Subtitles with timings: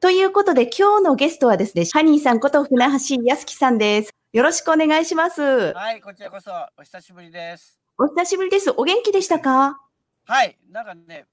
[0.00, 4.14] ということで、今日のゲストはですね、ハニーさんこと船橋康樹さんです。
[4.32, 5.72] よろしくお願いします。
[5.72, 7.80] はい、こちらこそお久しぶりです。
[7.98, 8.70] お久しぶりです。
[8.76, 9.80] お元気でしたか？
[10.24, 11.26] はい、なんかね、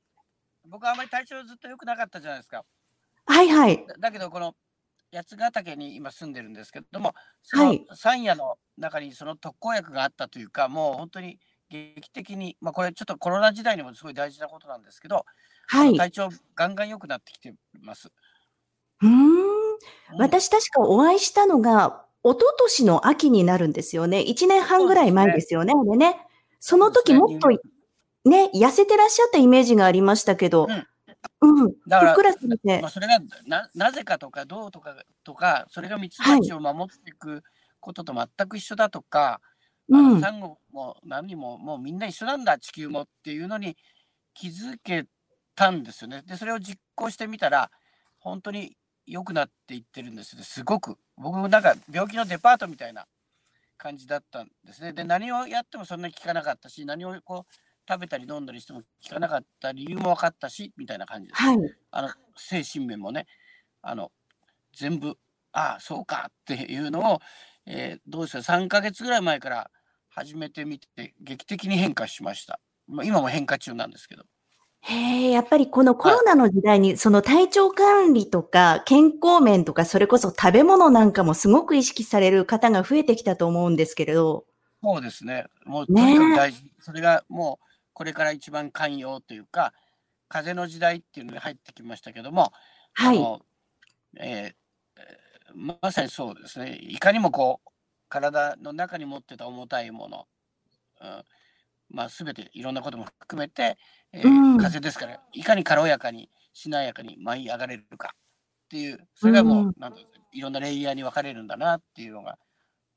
[0.67, 2.65] 僕はあまり体調ずっと良くなかったじゃないですか。
[3.27, 3.85] はいはい。
[3.87, 4.55] だだけど、この
[5.13, 7.13] 八ヶ岳に今住んでるんですけども、
[7.43, 11.37] そのはい山野の中にその特効薬があったというか、もう本当に
[11.69, 15.23] 劇的に、まあこれちょっとコロナ時代にもすごい大事なことなんですけど、
[15.67, 15.91] はい。
[15.91, 18.09] う体調ガンガン良くなってきてます。
[19.03, 19.39] ーん。
[19.39, 19.55] うん
[20.17, 24.19] 私確かお会いしたのが、一昨年の秋になるんですよね。
[24.19, 25.73] 1年半ぐらい前ですよね。
[25.75, 26.15] あれね。
[26.59, 27.49] その時もっと
[28.29, 30.67] ね、痩せてらっしゃったイメージがありましたけど、
[31.41, 31.73] うん。
[31.87, 32.91] だからふっくらされてまあ、。
[32.91, 37.43] それがななぜかとかどうとかとかそれがミツバチを守っていく
[37.79, 39.41] ことと全く一緒だとか、
[39.93, 40.13] あうん。
[40.15, 43.77] のサンゴも何ももうみんな一緒なんだ地球もっていうのに
[44.33, 45.05] 気づけ
[45.55, 46.23] たんですよね。
[46.25, 47.71] でそれを実行してみたら
[48.19, 48.77] 本当に
[49.07, 50.97] 良くなっていってるんですねすごく。
[51.17, 53.05] 僕もなんか病気のデパートみたいな
[53.77, 54.93] 感じだったんですね。
[54.93, 57.53] で何をやってもそんなに効かなかったし何をこう
[57.87, 61.41] 食べたり飲んだりしても効かなかった理由も分かったしみたいな感じです。
[61.41, 61.57] はい。
[61.91, 63.27] あの精神面もね。
[63.81, 64.11] あの
[64.73, 65.17] 全部
[65.51, 67.19] ああそうかっていうのを、
[67.65, 69.71] えーどうですか？3ヶ月ぐらい前から
[70.09, 74.23] 始めてみて劇的に変化しました、まあ、今も変化中なんですけど
[74.87, 84.45] へえ、やっぱりこのコロナの時代に、その体調管理とか健康面とか、それこそ食べ物なんかもすごく意識される方が増えてきたと思うんですけれど。
[84.83, 85.45] そうですね。
[85.65, 89.73] もうとにかく大事、それがもうこれから一番寛容というか
[90.27, 92.53] 風の時代っていうのに入ってきましたけども、
[92.93, 93.41] はい。
[94.19, 94.65] えー
[95.53, 96.77] まさにそうですね。
[96.81, 97.69] いかにもこう
[98.09, 100.27] 体の中に持ってた重たいもの、
[101.01, 101.23] うん
[101.89, 103.77] まあ、全ていろんなことも含めて、
[104.11, 104.57] えーうん。
[104.57, 109.73] 風ですからいかに軽やかにしなやかに舞い上がれるかっていうそれがもう、うん。
[109.77, 110.01] なんて
[110.33, 112.37] いろんなレイヤーに分かれるんだなっていうのが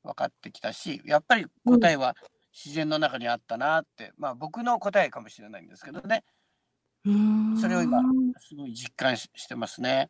[0.03, 2.15] 分かってきたしやっぱり答えは
[2.53, 6.23] 自然の中にあったなって、まあ僕の答えかもしれないんですけどね。
[7.61, 8.01] それを今
[8.37, 10.09] すごい実感ししてますね。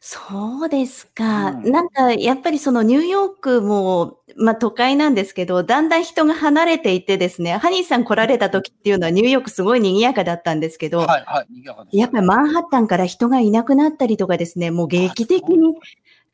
[0.00, 1.50] そうですか。
[1.50, 15.74] うんなんか、やっぱりそのニューヨークも、まあ都会なんですけど、だんだん人が離れていってですね、ハニーさん来られた時っていうのはニューヨークすごい賑やかだったんですけど、はいはい賑やかですやっぱりマンハッタンから人がいなくなったりとかですね、もう劇的に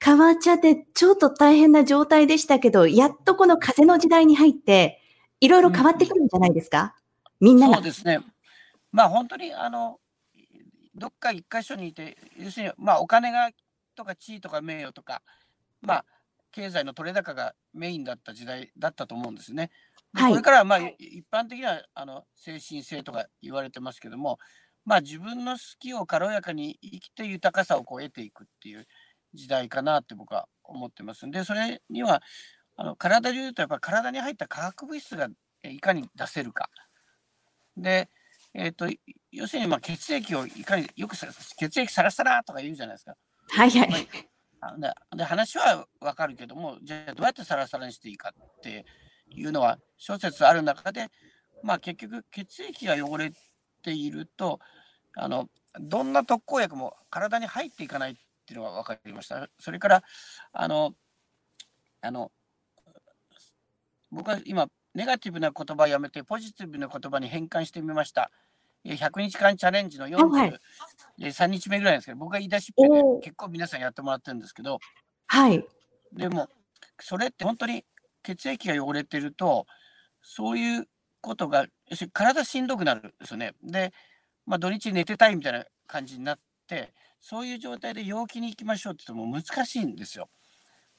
[0.04, 5.00] 変わっちゃって、ちょっと大変な状態でしたけど、やっとこの風の時代に入って、
[5.40, 6.94] いろいろ変わってくるんじゃないですか、
[7.40, 7.84] みんながそう。
[7.84, 8.20] ですね。
[8.90, 9.98] まあ本当にあの
[11.02, 13.50] どっか一箇所にいて要するにまあお金が
[13.96, 15.22] とか地位とか名誉とか
[15.80, 16.04] まあ
[16.52, 19.70] 経済の取れ高がメインだった時代だったと思うんですね。
[20.14, 24.38] ではいこれからはまあ一般的にはあの精神性とか言われてますけども
[24.84, 28.86] まあ自分の好きを軽やかに生きて豊かさをこう得ていくっていう
[29.34, 32.22] 時代かなって僕は思ってますんでそれには
[32.76, 35.28] あの体でいうとやっぱり体に入った化学物質が
[35.62, 36.70] えいかに出せるか。
[37.76, 38.08] で、
[38.54, 43.16] えっとい要するにまあ血液をいかによくさ血液サラサラとか言うじゃないですか。
[43.50, 44.08] はいはまい。
[44.60, 48.84] あでで話はわかるけどもじゃあどうやってサラサラにしていいかって
[49.28, 51.08] いうのは諸説ある中で
[51.62, 53.32] まあ結局血液が汚れ
[53.82, 54.60] ていると
[55.16, 55.48] あの
[55.80, 58.14] どんな特効薬も体に入っていかないっ
[58.46, 59.48] ていうのが分かりました。
[59.58, 60.02] それから
[60.52, 60.94] あの
[62.02, 62.30] あの
[64.10, 68.30] 僕は今ネガティブな言葉をやめてポジティブな言葉に変換してみました。
[68.84, 70.58] え100日間チャレンジのはい
[71.18, 74.78] 43日目ぐらいですけど、僕が言い出しっぺで結構皆さんやってもらってるんですけど、
[75.26, 75.64] はい。
[76.12, 76.48] でも
[77.00, 77.84] それって本当に
[78.22, 79.66] 血液が汚れてると
[80.22, 80.88] そういう
[81.20, 81.66] ことが
[82.12, 83.54] 体しんどくなるんですよね。
[83.62, 83.92] で、
[84.46, 90.28] まあ、土日寝てたいみたいな感じになってそういう状態で陽気に行きましょうって言っても難しいんですよ。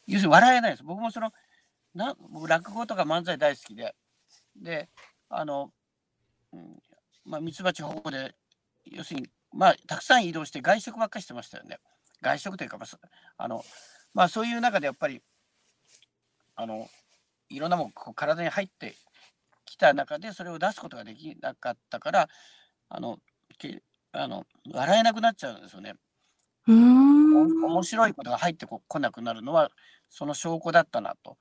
[0.07, 0.83] 要するに笑えないです。
[0.83, 1.31] 僕もその
[1.95, 3.95] な僕落語とか漫才大好きで
[4.55, 4.89] で
[5.29, 5.71] あの、
[6.51, 6.79] うん
[7.25, 8.35] まあ、ミツバチ保護で
[8.85, 11.77] 要するにまあたくさん移動して外食ばっかりしてましたよね。
[12.21, 12.97] 外食というか、まあそ
[13.37, 13.63] あの
[14.13, 15.21] まあそういう中でやっぱり
[16.55, 16.87] あの
[17.49, 18.95] いろんなもんこう体に入って
[19.65, 22.29] きた中でそれを出すことができなかったから
[22.89, 23.19] あの
[23.57, 23.81] け
[24.11, 25.93] あの笑えなくなっちゃうんですよね。
[26.65, 29.69] 面白いことが入ってこ来なくなるのは
[30.09, 31.37] その証拠だったなと。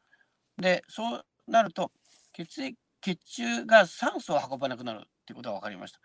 [0.59, 1.91] でそうなると
[2.33, 6.01] 血液血中が酸素を運ばなくなるっていうことが分かりました。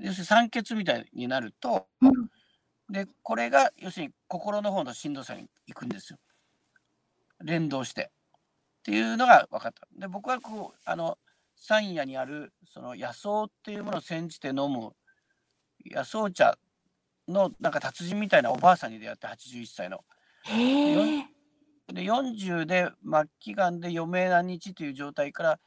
[0.00, 2.12] 要するに酸欠みたいになると、うん
[2.90, 6.18] でこれが要するに心の方のしんどさに行くんですよ。
[7.42, 8.10] 連動して。
[8.80, 9.88] っていうのが分かった。
[9.98, 11.16] で僕はこうあの
[11.56, 14.92] 山野にあるその野草っていうものを煎じて飲む
[15.86, 16.58] 野草茶
[17.26, 20.04] のなんか達人みたいなおばあさんに出会って81歳の。
[21.94, 25.58] で40で末期がんで余命何日という状態から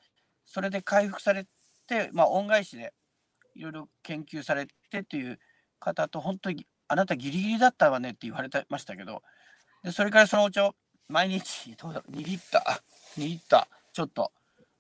[0.45, 1.47] それで回復され
[1.87, 2.93] て、まあ、恩返しで
[3.55, 5.39] いろいろ研究されてという
[5.79, 9.23] 方と本当にあなたギリギリだったわねって言われてましたけど
[9.83, 10.75] でそれからそのお茶を
[11.07, 14.31] 毎日どうだろう2リッター2リッターちょっと。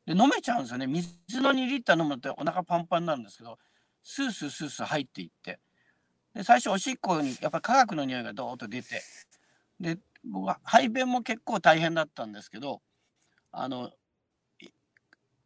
[0.05, 0.87] で飲めちゃうんですよね。
[0.87, 3.57] 水の2リッター飲むとお腹パンパンになるんですけど
[4.03, 5.59] スースースースー入っていって。
[6.33, 9.01] で最初おしっこにやっぱり化学の匂いがドーッと出て。
[9.79, 9.97] で
[10.31, 12.81] 僕は排便も結構大変だったんですけど
[13.51, 13.91] あの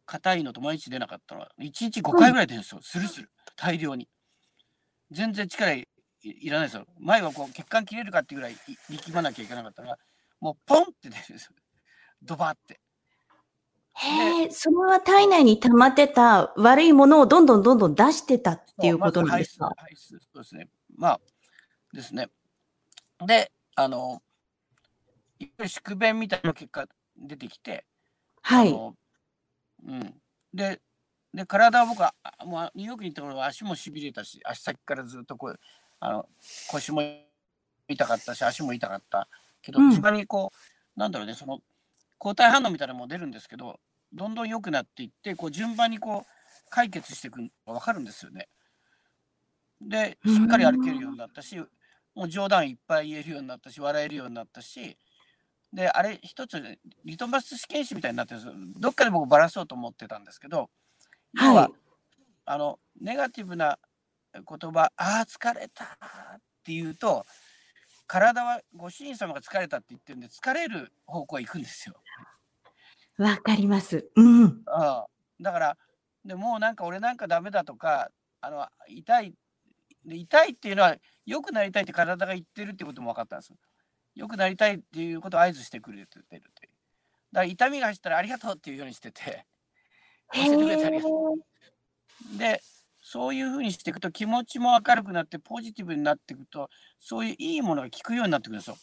[0.06, 3.30] 硬いのと毎日出なかったのは1日5回ぐらい出るんですよ、スルスル。
[3.56, 4.08] 大量に。
[5.10, 5.88] 全然力い
[6.22, 6.86] いらないですよ。
[7.00, 8.52] 前はこう血管切れるかっていうぐらい
[8.90, 9.98] い力まなきゃいけなかったのが
[10.40, 11.52] もうポンって出るんですよ。
[12.22, 12.80] ドバって。
[13.94, 20.68] へえ、それは体内に溜まってた悪いものをどんどんどんどん出してたっていうことなんですか、そうですね。
[20.96, 21.20] まあ
[21.92, 22.28] ですね。
[23.26, 24.22] であの
[25.66, 26.86] 宿便みたいな結果
[27.16, 27.84] 出てきて
[28.42, 28.68] はい。
[28.68, 28.94] あの
[29.84, 30.14] うん、
[30.54, 30.80] で
[31.34, 35.58] で体は僕はあもうニューヨークに行った頃は足もしびれたし足先からずっとこう
[35.98, 36.26] あの
[36.70, 37.02] 腰も
[37.88, 39.28] 痛かったし足も痛かった
[39.62, 40.50] けどうん一番にこ
[40.96, 41.60] う、なんだろうねその
[42.18, 43.80] 抗体反応みたいなのも出るんですけど
[44.12, 48.48] どんどん良くなっていってこう順番にこう解決していくのが分かるんですよね。
[49.80, 51.58] でしっかり歩けるようになったし
[52.14, 54.96] もう冗談いっぱい言えるようになったし笑えるようになったし
[55.72, 56.62] であれ一つ
[57.04, 60.68] リトマス試験紙みたいになってるんですよどっかで僕ばらそうと思ってたんですけど
[61.40, 61.72] 要は、はい。
[62.44, 63.78] あのネガティブな
[64.34, 65.84] 言葉「ああ疲れた」
[66.36, 67.24] っていうと
[68.06, 71.94] 体はご主人様が疲れたって言ってるんで疲れる方向へ行くんですよ。
[73.18, 74.10] わかります。
[74.16, 74.62] うん。
[74.66, 75.06] ああ
[75.40, 75.78] だから
[76.24, 78.10] でもうなんか俺なんかダメだとか
[78.40, 79.34] あの痛い
[80.04, 83.52] で痛いっていうのは良くなりたいって体が言ってるってことも分かったんです。
[84.14, 86.42] 良くなりたいっていうことを合図してくれてるっていう。
[86.42, 86.50] だか
[87.32, 89.46] ら痛みが走ったらありがとうっていうようにしてて
[90.32, 91.34] 教へえてくれてありえがと
[92.34, 92.38] う。
[92.38, 92.62] で
[93.00, 96.68] そういうふうにしていくと気持ちも明るくなってポジティブになっていくと
[96.98, 98.76] そういういいものが効くようになってくるんですよ。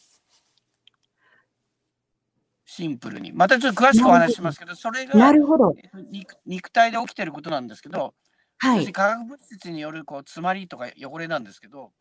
[2.66, 3.32] シンプルに。
[3.32, 5.74] またちょっと詳しくお話ししますけどそれがなるほど。
[5.76, 8.14] えっと肉肉体で起きてることなんですけど、
[8.58, 8.92] はい。
[8.92, 11.92] 化学物質によるこう詰まりとか汚れなんですけど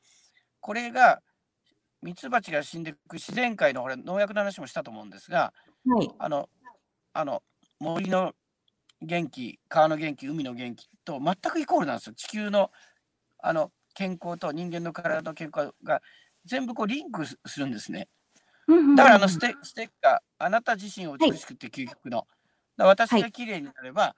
[0.59, 1.21] これが
[2.01, 5.53] ミツバチが死んでいく自然界のこれ農薬の話もしたと思うんですが
[5.85, 6.09] はい。
[6.19, 6.49] あの
[7.13, 7.43] あの
[7.79, 8.33] 森の
[9.01, 12.71] 元気川の元気海の元気と全くイコールなんですよ地球の
[13.41, 16.01] あの健康と人間の体の健康が
[16.45, 18.07] 全部こうリンクすするんですね。
[18.95, 22.27] だからあのステステッカー、あなた自身を美しくって究極の。
[22.77, 24.15] だ私が綺麗になれば、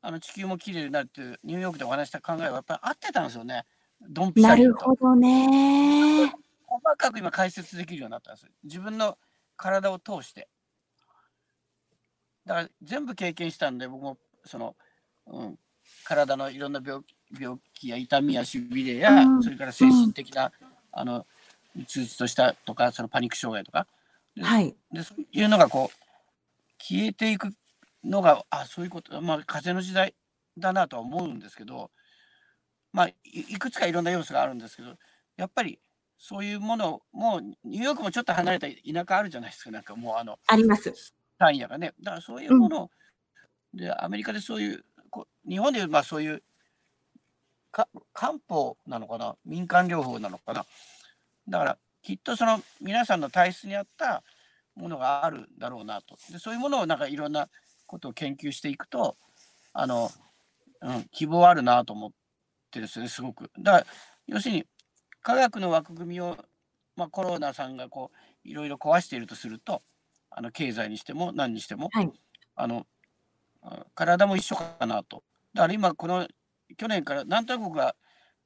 [0.00, 3.64] あの地球も綺麗になるっていうニューヨークでお話した考えはやっぱり合ってたんですよね。
[4.08, 4.68] ドンピシなャリと。
[4.68, 6.32] るほどね。
[6.70, 8.52] 細かく今解説できるようになったんですよ。
[8.64, 9.18] 自分の
[9.56, 10.48] 体を通して。
[12.46, 14.76] だから全部経験したんで、僕もその、
[15.26, 15.58] うん、
[16.04, 17.02] 体のいろんな病
[17.38, 20.52] 病気や痛みやしびれや、うんそれから精神的な、
[20.92, 21.26] あの、
[21.76, 23.86] うつうつとしたとか、そのパニック障害とか。
[24.36, 24.74] ではい。
[24.92, 26.10] でそういうのがこう
[26.78, 27.52] 消えていく
[28.04, 30.14] のがあそういうことまあ風の時代
[30.56, 31.90] だなとは思うんですけど
[32.92, 34.94] まあいいくつかいろんな要素があるんですけど
[35.36, 35.78] やっぱり
[36.22, 39.70] そういうものもうニューヨークもちょっと離れた田舎あるじゃないですか。
[39.70, 41.14] なんかもうあのあります。
[41.38, 41.94] 単位がね。
[42.02, 42.90] だからそういうものを、
[43.72, 46.42] でアメリカでそういうこ日本でいうまあそういう
[47.72, 49.34] か漢方なのかな。
[49.46, 50.66] 民間療法なのかな。
[51.48, 54.22] だからきっとその皆さんの体質に合った
[54.76, 56.18] ものがあるだろうなと。
[56.30, 57.48] でそういうものをなんかいろんな
[57.86, 59.16] ことを研究していくと
[59.72, 60.10] あの、
[60.82, 62.10] うん、希望あるなと思っ
[62.70, 63.50] てですねすごく。
[63.58, 63.86] だから
[64.26, 64.66] 要するに
[65.22, 66.36] 科学の枠組みを、
[66.96, 68.10] まあ、コロナさんがこ
[68.44, 69.82] ういろいろ壊しているとすると
[70.30, 72.10] あの経済にしても何にしても、はい。
[72.56, 72.86] あの
[73.62, 75.22] あ体も一緒かなと。
[75.54, 76.26] だから今この
[76.76, 77.96] 去年からなんとなく僕は、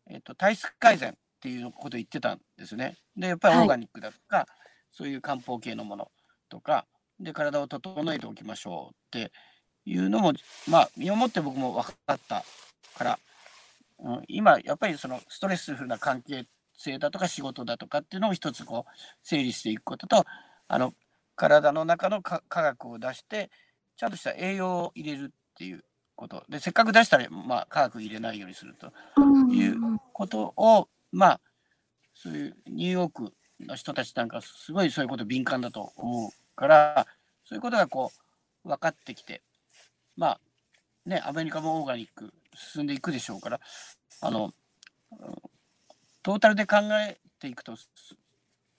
[0.09, 2.97] えっと体質改善っていうことを言ってたんですね。
[3.16, 4.47] でやっぱりオーガニックだとか、
[4.90, 6.11] そういう漢方系のもの
[6.49, 6.87] とか
[7.21, 9.33] で体を整えておきましょうって
[9.85, 10.33] いうのも
[10.69, 12.45] まあ身をもって僕も分かった
[12.97, 13.19] から、
[13.99, 20.25] うん、今やっぱりそのストレスフルな関係性だとか仕事だとかっていうのを一つこう整理していくことと
[20.69, 20.93] あの
[21.37, 23.50] 体の中のか科学を出して
[23.97, 25.85] ちゃんとした栄養を入れるっていう
[26.16, 26.45] こと。
[26.49, 28.93] でせっかく出したら、まあ、科学入れないようにすると
[29.52, 29.76] いう
[30.12, 31.40] ことをまあ
[32.14, 37.07] そういうニューヨークの人たちなんかすごいそういうこと敏感だと思うから
[37.45, 38.12] そういうことがこ
[38.64, 39.43] う分かってきて
[40.16, 40.40] まあ
[41.07, 43.61] ねアメリカもオーガニック進んでいくでしょうから
[44.21, 44.52] あの
[46.25, 46.76] トータルで考
[47.07, 47.90] えっていくと、す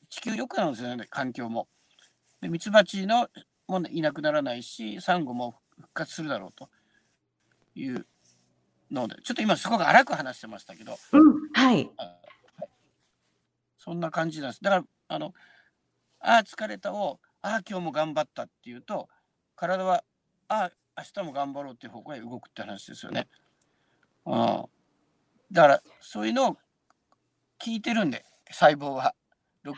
[0.10, 1.68] 地球良くなるんですよね、環境も。
[2.42, 3.30] で、ミツバチの
[3.68, 6.70] もいなくならないし、サンゴも復活するだろうと
[7.76, 8.08] いう
[8.90, 11.88] ので、ちょっと今すごく荒く話してましたけど、うん、はい。
[11.98, 12.18] あ
[13.78, 14.64] そんな感じなんです。
[14.64, 15.36] だから、あの、
[16.20, 19.08] ああ、疲れたを、ああ、今日も頑張ったっていうと、
[19.56, 20.04] 体は、
[20.48, 23.28] ああ、明日も頑張ろうっていう方向へ動くって話ですよね。
[24.26, 24.66] うん。
[25.52, 26.58] だから、そういうのを
[27.64, 29.16] 聞いてるんで、細胞は。
[29.66, 29.74] 6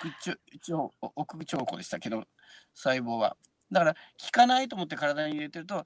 [0.62, 2.26] 兆億兆個でしたけど、
[2.74, 3.38] 細胞は。
[3.72, 4.00] だから、効
[4.32, 5.86] かないと思って体に入れてると、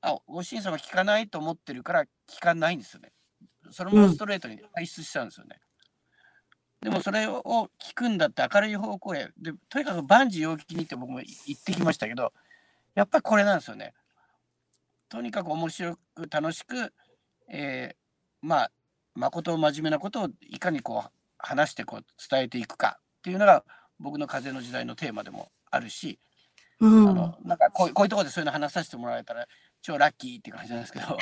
[0.00, 3.12] あ、ご主人様効かないと思ってるから効かないんですよね。
[3.70, 5.58] それもストレートに排出しちゃうんですよね。
[6.80, 9.28] でもそれを聞くんだって明るい方向へ。
[9.38, 12.32] で、とにかく万事陽気にって僕も言ってきましたけど、
[12.94, 13.94] やっぱりこれなんですよね。
[15.08, 16.92] とにかく面白く楽しく、
[17.48, 18.72] えー、まあ、
[19.16, 23.64] 誠真面目なことをいかにこう話してこう伝えていくかっていうのが
[23.98, 26.18] 僕の風の時代のテーマでもあるし、
[26.80, 29.46] うん、あのなんかこうこういうところでそういうの話させてもらえたら
[29.82, 31.06] 超ラッキーっていう感じなんですけど。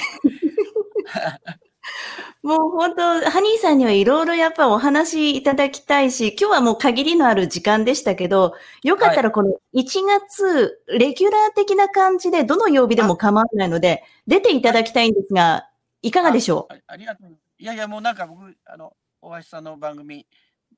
[2.43, 15.69] もう本当、ハニーさんにはいろいろやっぱお話いただきたいし、今日はもう限りのある時間でしたけど、よかったらこの1月、レギュラー的な感じでどの曜日でも構わないので、出ていただきたいんですが、
[16.03, 16.75] いかがでしょう？
[16.75, 17.39] あありがとう。
[17.59, 20.27] いやいや、もうなんか僕、あの、大橋さんの番組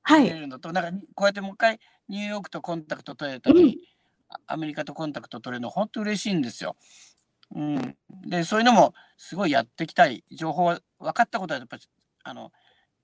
[0.03, 0.25] はい。
[0.25, 3.81] 出れるのと、なんかこうやってもう一回ニューヨークとコンタクト取れたり、
[4.29, 6.77] あアメリカとコンタクト取れるの本当嬉しいんですよ。
[7.55, 11.83] うん、でそういうのもすごいやっていきたい情報は分かったことはやっぱり
[12.25, 12.51] あの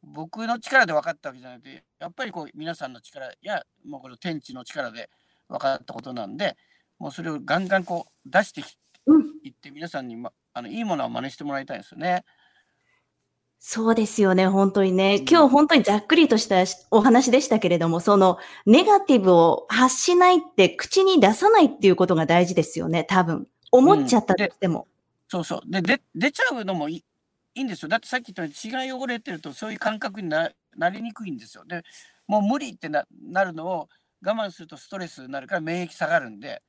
[0.03, 5.11] 僕の力で分かったわけじゃなくてやっぱりこう皆さんの力やもうこの天地の力で
[5.49, 6.57] 分かったことなんで
[6.99, 8.63] もうそれをガンガンこう出して
[9.07, 9.23] うん。
[9.45, 12.25] いって皆さんに、ま、あのいいものを真似してもらいたいですよね。
[13.65, 15.19] そうですよね、本当にね。
[15.21, 23.47] うん今日本当にざっくりとしたお話でしたけれども、そのネガティブを発しないって口に出さないっていうことが大事ですよね、多分。
[23.71, 24.89] 思っちゃったとしても。
[25.29, 25.61] そうそう。
[25.71, 27.05] で、で出ちゃうのもいい
[27.55, 27.89] いいんですよ。
[27.89, 31.65] だってさっき言ったように血が汚れてるとそういう感覚にななりにくいんですよ。
[31.65, 31.85] で、
[32.27, 33.89] もう無理ってななるのを
[34.25, 36.63] 我慢するとストレスになるから免疫下がるんで、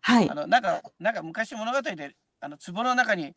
[0.00, 0.34] はいあ。
[0.34, 3.34] のなんかなんか昔物語であの壺の中に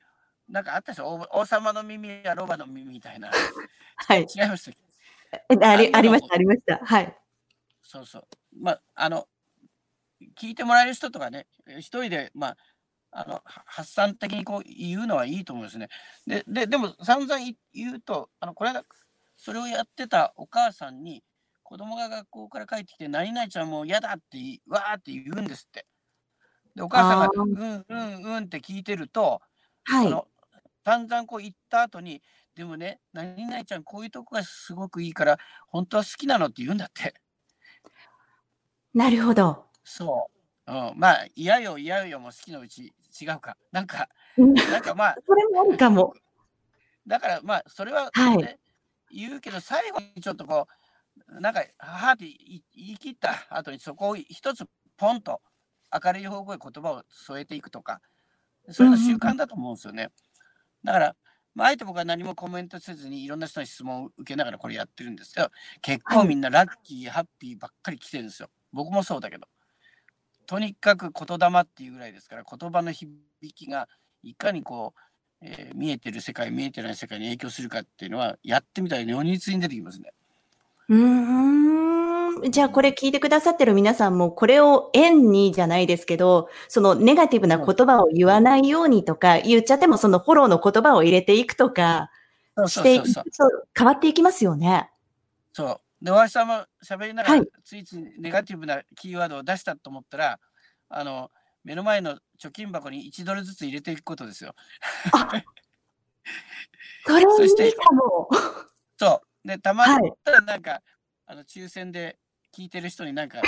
[0.53, 1.07] なんかあったでしょ？
[1.07, 3.31] 王王様の耳やロバの耳みたいな。
[3.97, 4.21] はい。
[4.21, 6.77] 違いましたありあありました、ありました。
[6.77, 7.17] はい。
[7.81, 8.27] そうそう。
[8.61, 9.27] まあ、あの、
[10.35, 12.57] 聞いてもらえる人とかね、え一人で、まあ、
[13.11, 15.89] あのは発散的にこう言うのはいいと思うんですね。
[16.27, 18.71] で、ででも散々い言うと、あのこれ
[19.35, 21.23] それをやってたお母さんに、
[21.63, 25.87] 子供が学校から帰ってきて、何々ちゃんもう嫌だってわーって言うんですって。
[26.75, 29.41] で、お母さんがうんうんうんって聞いてると、
[29.85, 30.07] はい。
[30.07, 30.27] あの
[30.85, 32.21] 散々こう言った後に、
[32.55, 35.37] でもね、何々ちゃんこういうとこがすごくいいから、
[35.67, 37.13] 本当は好きなのって言うんだって。
[38.93, 39.65] なるほど。
[39.83, 40.29] そ
[40.67, 40.71] う。
[40.71, 43.57] うん、まあ、嫌よ嫌よも好きのうち違うか。
[43.71, 46.13] なんか、うんなんかまあ、 それもあるかも。
[47.07, 48.59] だからまあ、それは、ねはい
[49.15, 50.67] 言うけど、最後にちょっとこ
[51.29, 54.65] う、なんか、はーって言い言い切った後に、そこを一つ
[54.97, 55.39] ポンと
[56.03, 58.01] 明るい方向へ言葉を添えていくとか、
[58.69, 60.09] そういうの習慣だと思うんですよね。
[60.83, 61.15] だから、
[61.55, 65.49] まあ、あえて僕は何もコメントせずにいろんな人に質問を受けながらこれやってるんですけど、
[65.81, 68.49] 結構みんなラッキー、ハッピーばっかり来てるんですよ。
[68.71, 69.47] 僕もそうだけど。
[70.45, 73.13] とにかく言霊っていうぐらいですから、言葉の響
[73.53, 73.87] きが
[74.23, 74.99] いかにこう、
[75.41, 80.11] えー見えてる世界、見えてない世界に影響するかっていうのは、やってみたら如実に出てきますね。
[80.89, 81.92] うー
[82.47, 82.51] ん。
[82.51, 92.09] じゃあこれ聞いてくださってる皆さんもこれを縁にじゃないですけど、そのネガティブな言葉を言わないようにとか、言っちゃってもそのフォローの言葉を入れていくとか
[92.67, 93.13] していく。
[93.13, 93.21] と
[93.77, 94.89] 変わっていきますよね。
[95.53, 96.05] そう。
[96.05, 100.39] で、大橋さんも喋りながら、はいついついネガティブなキーワードを出したと思ったら、
[100.89, 101.31] あの、
[101.63, 104.53] 目の前の貯金箱に1ドルずつ入れていくことですよ。
[107.05, 108.29] そ れいいかも。
[108.97, 109.47] そう。
[109.47, 110.81] で、たまにはいったらなんか、
[111.25, 112.17] あの抽選で
[112.55, 113.41] 聞いてる人になんか、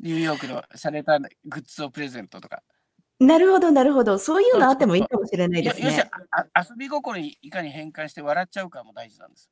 [0.00, 2.62] ニューヨークのされたグッズをプレゼントとか。
[3.18, 4.18] なるほど、なるほど。
[4.18, 6.10] そういうのあってもいいかもしれないですよしね。
[6.30, 9.50] ああ遊び心にいかに変換して笑っちゃうかも大事なんです。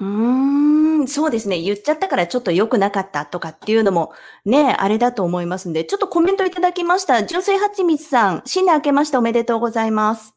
[0.00, 1.60] うーん、そうですね。
[1.60, 4.12] 言っちゃったからちょっと良くなかったとかっていうのも
[4.44, 7.24] ね、あれだと思いますんで、ちょっとコメントいただきました。
[7.24, 10.34] 純粋はちみつさん、新年明けましておめでとうございます。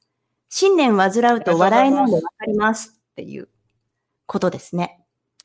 [0.49, 3.49] 新年患うと笑いなんでわかりますっていう
[4.27, 4.99] ことですね。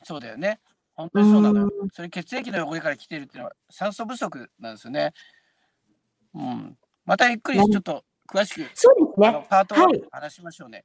[0.04, 0.60] そうだよね。
[0.94, 1.88] 本当にそうなのよう。
[1.92, 5.14] それ血液の汚れから来てるっていうのは酸素不足なんですよね。
[6.34, 6.76] うん。
[7.06, 9.28] またゆっくりちょっと詳しく、そうですね。
[9.28, 10.84] あのパートをはい話しましょうね。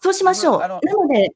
[0.00, 0.52] そうしましょう。
[0.54, 1.32] 僕あのなので、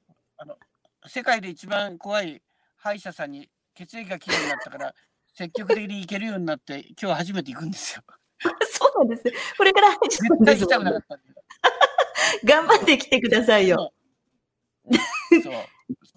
[1.09, 2.43] 世界で一番怖い
[2.77, 4.95] 歯医者さんに血液がきれいになったから、
[5.35, 8.03] 積極的に行けるようになって、今日初めて行くんですよ。
[8.71, 9.33] そうなんですね。
[9.59, 11.35] これから歯医者さんです絶対行きたくなかったんだよ。
[12.45, 13.93] 頑張ってきてくださいよ。
[15.31, 15.43] そう。
[15.43, 15.55] そう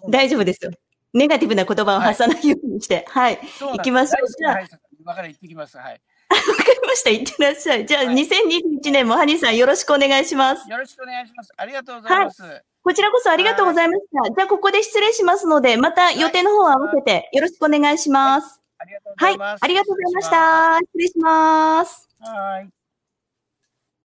[0.08, 0.70] 大丈夫ですよ。
[1.12, 3.04] ネガティブな言葉を発さないようにして。
[3.08, 3.34] はい。
[3.36, 5.76] わ、そうなん行きましょう大好きな歯医者さんに今から行ってきます。
[5.76, 6.00] はい。
[6.30, 6.36] か
[6.72, 7.10] りました。
[7.10, 7.86] いってらっしゃい。
[7.86, 10.70] じゃあ、はい2021年もハニーさんよろしくお願いします。
[10.70, 11.52] よろしくお願いします。
[11.56, 12.42] ありがとうございます。
[12.82, 14.34] こちらこそありがとうございました。
[14.34, 18.60] じゃあ、ここで失礼しますので、また予定の方を合わせてよろしくお願いします。
[18.78, 19.32] ありがとうごはい。
[19.32, 19.64] ざいます。
[19.64, 20.78] ありがとうございました。
[20.78, 22.08] 失礼します。
[22.20, 22.79] はい。